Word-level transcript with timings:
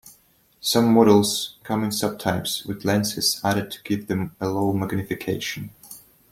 Some 0.61 0.91
models 0.91 1.59
come 1.61 1.83
in 1.83 1.91
sub-types 1.91 2.65
with 2.65 2.83
lenses 2.83 3.39
added 3.43 3.69
to 3.69 3.83
give 3.83 4.07
them 4.07 4.35
a 4.41 4.47
low 4.47 4.73
magnification. 4.73 5.75